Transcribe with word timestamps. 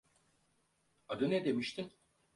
Adı 1.07 1.29
ne 1.29 1.45
demiştin? 1.45 1.91